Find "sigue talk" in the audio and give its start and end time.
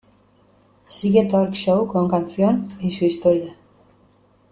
0.95-1.53